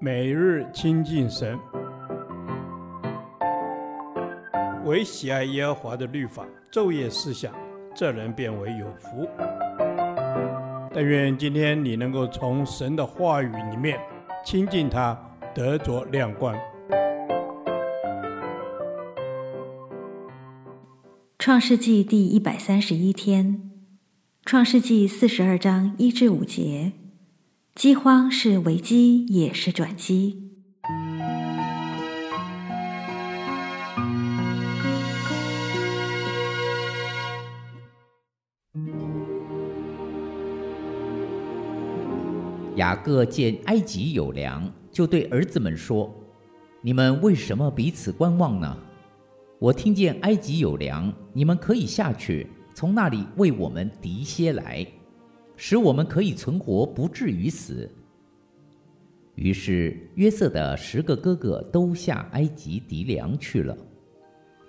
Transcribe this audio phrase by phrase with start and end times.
[0.00, 1.58] 每日亲近神，
[4.84, 7.52] 唯喜爱耶和华的律法，昼夜思想，
[7.94, 9.28] 这人便为有福。
[10.92, 13.98] 但愿今天你能够从神的话语里面
[14.44, 15.18] 亲近他，
[15.54, 16.54] 得着亮光。
[21.38, 23.70] 创世纪第一百三十一天，
[24.44, 26.92] 创世纪四十二章一至五节。
[27.74, 30.52] 饥荒是危机，也是转机。
[42.76, 46.14] 雅各见埃及有粮，就对儿子们说
[46.80, 48.78] ：“你们为什么彼此观望呢？
[49.58, 54.86] 我听见埃及有粮，你们可以下去，从那里为我们糴些来。”
[55.56, 57.90] 使我们可以存活，不至于死。
[59.34, 63.76] 于是约瑟的十个哥哥都下埃及糴粮去了，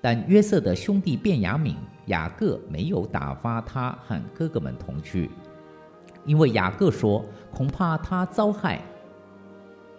[0.02, 1.76] 但约瑟的兄弟便雅悯、
[2.08, 5.30] 雅各没有打发他和哥哥们同去，
[6.26, 8.82] 因为雅各说：“恐怕他遭害。”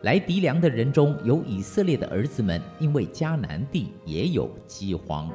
[0.02, 5.30] 来糴粮的人中有以色列的儿子们，因为迦南地也有饥荒。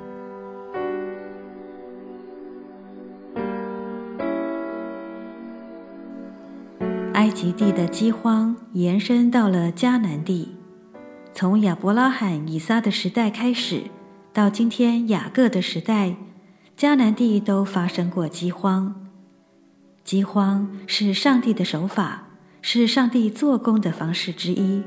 [7.22, 10.56] 埃及地的饥荒延伸到了迦南地，
[11.32, 13.84] 从亚伯拉罕、以撒的时代开始，
[14.34, 16.16] 到今天雅各的时代，
[16.76, 19.08] 迦南地都发生过饥荒。
[20.04, 22.24] 饥荒是上帝的手法，
[22.60, 24.82] 是上帝做工的方式之一。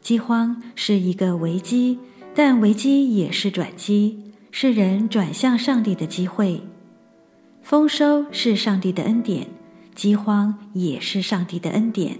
[0.00, 1.98] 饥荒是一个危机，
[2.32, 6.62] 但危机也是转机，是人转向上帝的机会。
[7.60, 9.48] 丰收是上帝的恩典。
[9.94, 12.18] 饥荒也是上帝的恩典，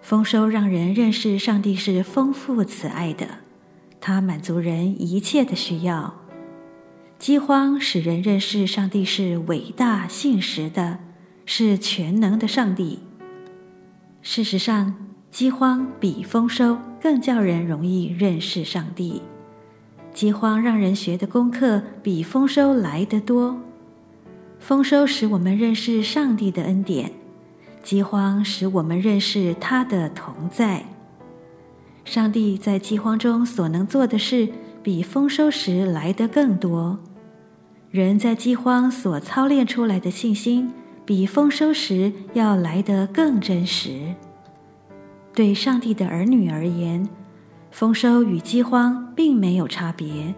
[0.00, 3.26] 丰收让人认识上帝是丰富慈爱的，
[4.00, 6.14] 他满足人一切的需要；
[7.18, 11.00] 饥荒使人认识上帝是伟大信实的，
[11.44, 13.00] 是全能的上帝。
[14.22, 14.94] 事实上，
[15.30, 19.22] 饥荒比丰收更叫人容易认识上帝。
[20.14, 23.60] 饥荒让人学的功课比丰收来得多。
[24.66, 27.12] 丰收使我们认识上帝的恩典，
[27.84, 30.84] 饥荒使我们认识他的同在。
[32.04, 34.48] 上帝在饥荒中所能做的事，
[34.82, 36.98] 比丰收时来得更多。
[37.92, 40.72] 人在饥荒所操练出来的信心，
[41.04, 44.16] 比丰收时要来得更真实。
[45.32, 47.08] 对上帝的儿女而言，
[47.70, 50.34] 丰收与饥荒并没有差别。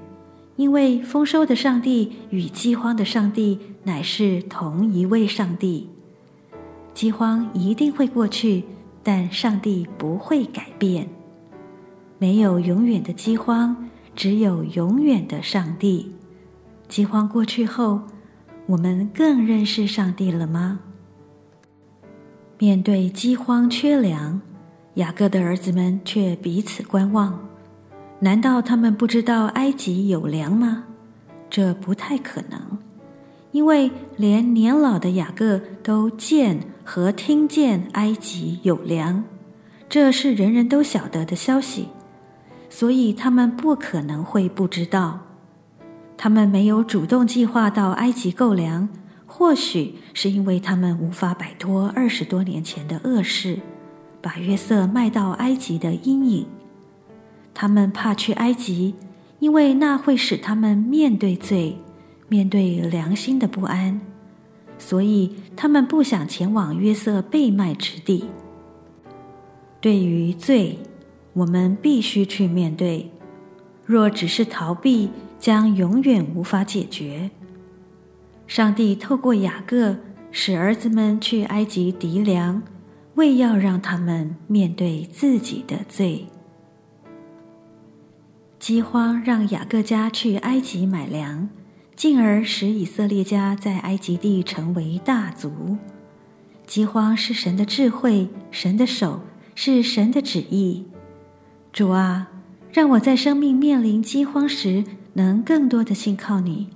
[0.58, 5.88] 因为丰收的上帝与饥荒的上帝乃是同一位上帝，
[6.92, 8.64] 饥荒一定会过去，
[9.04, 11.08] 但上帝不会改变。
[12.18, 16.12] 没有永远的饥荒，只有永远的上帝。
[16.88, 18.00] 饥荒过去后，
[18.66, 20.80] 我们更认识上帝了吗？
[22.58, 24.40] 面对饥荒缺粮，
[24.94, 27.47] 雅各的儿子们却彼此观望。
[28.20, 30.84] 难道他们不知道埃及有粮吗？
[31.48, 32.60] 这不太可能，
[33.52, 39.22] 因为连年老的雅各都见和听见埃及有粮，
[39.88, 41.88] 这是人人都晓得的消息，
[42.68, 45.20] 所以他们不可能会不知道。
[46.16, 48.88] 他们没有主动计划到埃及购粮，
[49.26, 53.60] 或许是因为他们无法摆脱二十多年前的恶事，
[54.20, 56.46] 把约瑟卖到埃及的阴影。
[57.60, 58.94] 他们怕去埃及，
[59.40, 61.76] 因为那会使他们面对罪，
[62.28, 64.00] 面对良心的不安，
[64.78, 68.26] 所以他们不想前往约瑟被卖之地。
[69.80, 70.78] 对于罪，
[71.32, 73.10] 我们必须去面对。
[73.84, 77.28] 若只是逃避，将永远无法解决。
[78.46, 79.96] 上帝透过雅各
[80.30, 82.62] 使儿子们去埃及涤粮，
[83.16, 86.26] 为要让他们面对自己的罪。
[88.68, 91.48] 饥荒让雅各家去埃及买粮，
[91.96, 95.78] 进而使以色列家在埃及地成为大族。
[96.66, 99.22] 饥荒是神的智慧，神的手，
[99.54, 100.84] 是神的旨意。
[101.72, 102.28] 主啊，
[102.70, 106.68] 让我在生命面临饥荒时，能更多的信靠你，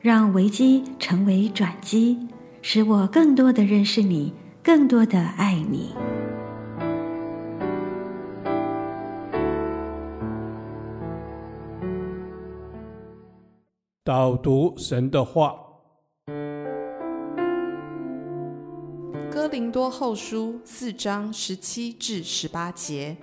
[0.00, 2.26] 让危机成为转机，
[2.62, 4.32] 使我更多的认识你，
[4.62, 5.90] 更多的爱你。
[14.06, 15.58] 导读神的话，
[19.32, 23.16] 《哥林多后书四章十七至十八节，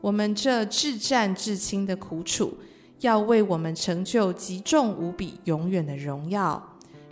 [0.00, 2.52] 我们这至战至轻的苦楚，
[2.98, 6.60] 要为我们成就极重无比、永远的荣耀。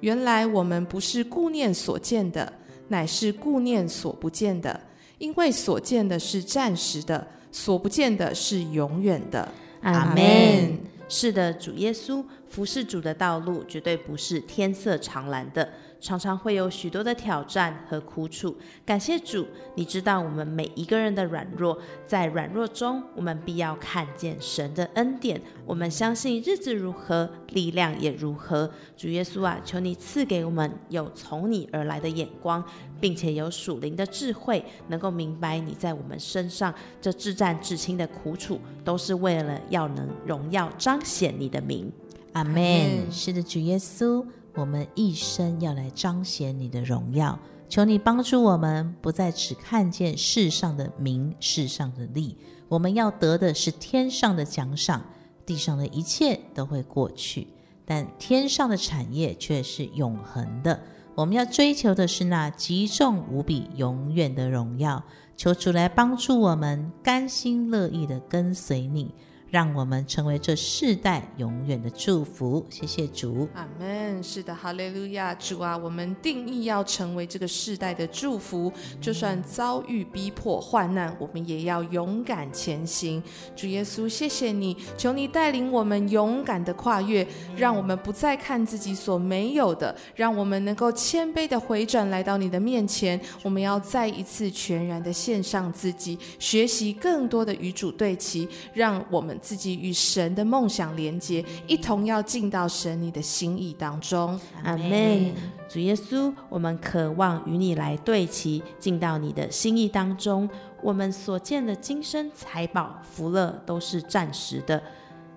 [0.00, 2.52] 原来我们不是顾念所见的，
[2.88, 4.80] 乃是顾念所不见的，
[5.18, 9.48] 因为所见的是暂时的，所不见的是永远的。
[9.82, 10.76] 阿门。
[11.08, 15.68] 是的，主耶稣服侍主的道路绝对不是天色常蓝的。
[15.98, 18.54] 常常会有许多的挑战和苦楚，
[18.84, 19.46] 感谢主，
[19.76, 21.76] 你知道我们每一个人的软弱，
[22.06, 25.40] 在软弱中，我们必要看见神的恩典。
[25.64, 28.70] 我们相信日子如何，力量也如何。
[28.94, 32.62] 主耶稣啊，求你赐给我们有从你而来的眼光，
[33.00, 41.90] 并且有属灵的智慧，能够明白你在我们身上这至暂至亲的苦楚，都是为了要能荣耀彰显你的名。
[42.36, 43.10] 阿门。
[43.10, 44.22] 是的，主耶稣。
[44.56, 52.36] 我们一生要来彰显你的荣耀，求你帮助我们，不再只看见世上的名、世上的利。
[52.68, 55.02] 我们要得的是天上的奖赏，
[55.46, 57.48] 地上的一切都会过去，
[57.86, 60.78] 但天上的产业却是永恒的。
[61.14, 65.02] 我们要追求的是那极重无比、永远的荣耀。
[65.38, 69.14] 求主来帮助我们，甘心乐意的跟随你。
[69.50, 72.64] 让我们成为这世代永远的祝福。
[72.68, 74.22] 谢谢主，阿门。
[74.22, 78.72] 是的，哈利路亚，主啊，我们定义要成为这个世代的祝福。
[79.00, 83.22] 就算遭遇逼迫、患难，我们也要勇敢前行。
[83.54, 87.26] 主耶稣，谢谢你，求你带领我们勇敢的跨越，
[87.56, 93.20] 让我们不再看自己所没有的，让我们能够谦卑的回转来到你的面前。
[93.42, 104.38] 我们要再一次全然的献上自己，学习更多的与主对齐，让我们自己与神的梦想连接，一同要进到神你的心意当中。
[104.62, 105.32] 阿门。
[105.68, 110.48] 主耶稣，我们渴望与你来对齐，进到你的心意当中。
[110.82, 114.80] 我们所见的今生财宝福乐都是暂时的，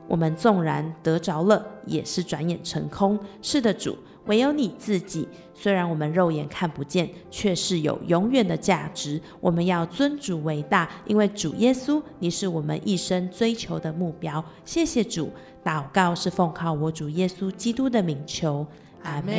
[0.07, 3.19] 我们纵然得着了，也是转眼成空。
[3.41, 3.97] 是的，主。
[4.25, 9.19] 唯有你自己，虽然我们肉眼看不见，却是有永远的价值。
[9.39, 14.43] 我们要尊主为大，因为主耶稣，你是我们一生追求的目标。
[14.63, 15.31] 谢谢主，
[15.63, 18.65] 祷告是奉靠我主耶稣基督的名求，
[19.03, 19.35] 阿门。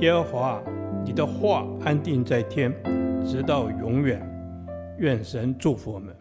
[0.00, 0.62] 耶和华，
[1.04, 2.72] 你的话安定在天，
[3.24, 4.26] 直到永远。
[4.98, 6.14] 愿神祝福我们。